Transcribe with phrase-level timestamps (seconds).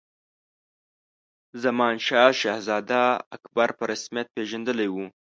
[1.63, 3.03] زمانشاه شهزاده
[3.35, 5.05] اکبر په رسمیت پېژندلی وو.